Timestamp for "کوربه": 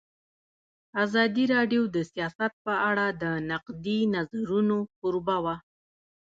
4.99-5.37